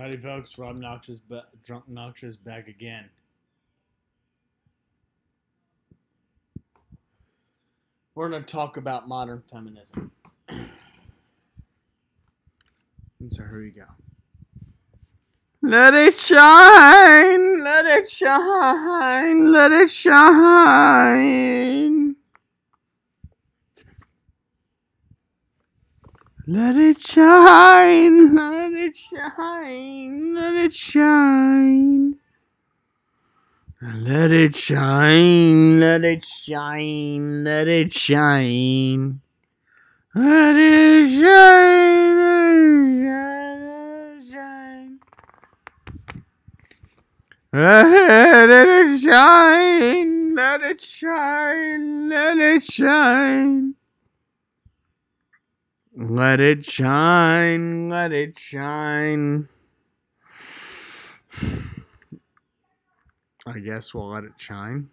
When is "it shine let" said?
15.92-17.84, 17.84-19.70, 19.70-26.76, 26.76-28.72, 28.72-30.54, 30.54-34.30, 34.30-36.02, 36.02-37.68, 37.68-40.56, 40.56-43.50, 44.08-48.50, 48.50-50.62, 50.62-52.38, 52.38-56.40, 56.40-58.10